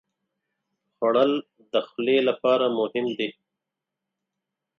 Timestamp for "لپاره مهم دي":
2.29-3.29